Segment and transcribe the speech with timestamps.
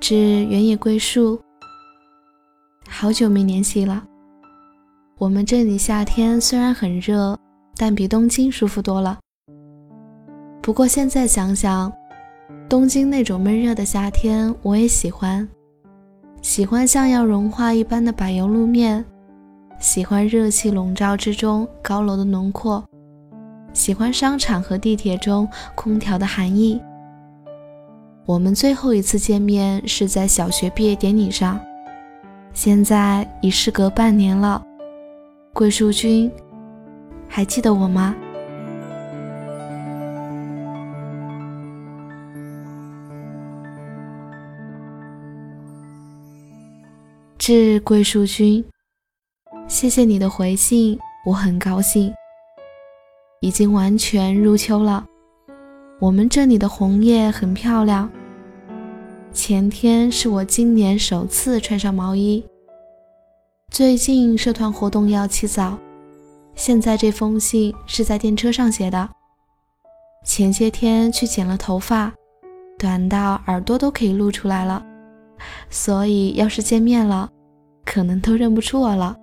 [0.00, 1.38] 致原野桂树，
[2.88, 4.02] 好久没联系了。
[5.18, 7.38] 我们这里夏天虽然很热，
[7.76, 9.18] 但比东京舒服多了。
[10.62, 11.92] 不过现在想想，
[12.66, 15.46] 东京那种闷热的夏天我也喜欢，
[16.40, 19.04] 喜欢像要融化一般的柏油路面，
[19.78, 22.82] 喜欢热气笼罩之中高楼的轮廓，
[23.74, 26.80] 喜欢商场和地铁中空调的寒意。
[28.30, 31.60] 我们最后一次见面是在小学毕业典礼上，
[32.54, 34.64] 现在已事隔半年了。
[35.52, 36.30] 桂树君，
[37.26, 38.14] 还记得我吗？
[47.36, 48.64] 致桂树君，
[49.66, 52.14] 谢谢你的回信，我很高兴。
[53.40, 55.04] 已经完全入秋了，
[55.98, 58.08] 我们这里的红叶很漂亮。
[59.32, 62.44] 前天是我今年首次穿上毛衣。
[63.70, 65.78] 最近社团活动要起早，
[66.56, 69.08] 现在这封信是在电车上写的。
[70.24, 72.12] 前些天去剪了头发，
[72.76, 74.84] 短到耳朵都可以露出来了，
[75.70, 77.30] 所以要是见面了，
[77.84, 79.16] 可能都认不出我了。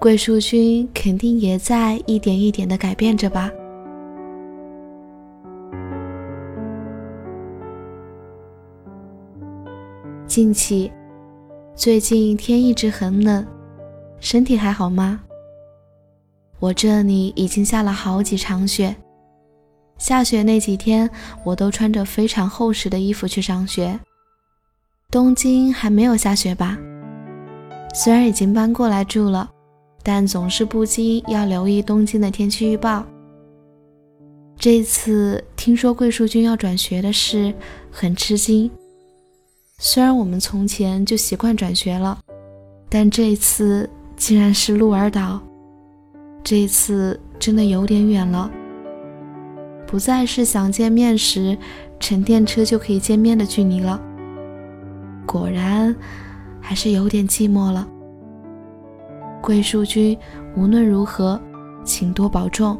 [0.00, 3.50] 桂树君肯定也在一点一点的改变着吧。
[10.28, 10.92] 近期，
[11.74, 13.44] 最近天一直很冷，
[14.20, 15.18] 身体还好吗？
[16.60, 18.94] 我这里已经下了好几场雪，
[19.96, 21.08] 下雪那几天
[21.44, 23.98] 我都穿着非常厚实的衣服去上学。
[25.10, 26.76] 东京还没有下雪吧？
[27.94, 29.50] 虽然已经搬过来住了，
[30.02, 33.02] 但总是不禁要留意东京的天气预报。
[34.58, 37.54] 这次听说桂树君要转学的事，
[37.90, 38.70] 很吃惊。
[39.80, 42.18] 虽然我们从前就习惯转学了，
[42.88, 45.40] 但这一次竟然是鹿儿岛，
[46.42, 48.50] 这一次真的有点远了，
[49.86, 51.56] 不再是想见面时
[52.00, 54.02] 乘电车就可以见面的距离了。
[55.24, 55.94] 果然，
[56.60, 57.86] 还是有点寂寞了。
[59.40, 60.18] 桂树君，
[60.56, 61.40] 无论如何，
[61.84, 62.76] 请多保重。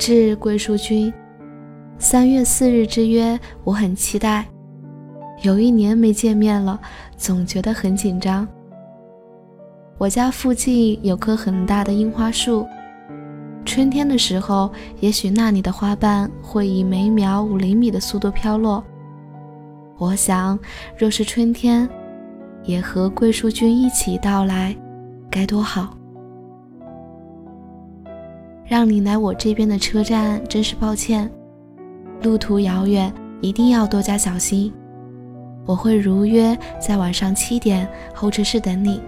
[0.00, 1.12] 致桂树君，
[1.98, 4.46] 三月四日之约，我很期待。
[5.42, 6.80] 有一年没见面了，
[7.18, 8.48] 总觉得很紧张。
[9.98, 12.66] 我家附近有棵很大的樱花树，
[13.66, 18.82] 春天的时候，也许那里的花瓣会以每秒五厘米的速度飘落。
[19.98, 20.58] 我想，
[20.96, 21.86] 若是春天，
[22.64, 24.74] 也和桂树君一起到来，
[25.30, 25.94] 该多好。
[28.70, 31.28] 让你来我这边的车站，真是抱歉。
[32.22, 34.72] 路途遥远，一定要多加小心。
[35.66, 39.02] 我会如约在晚上七点候车室等你。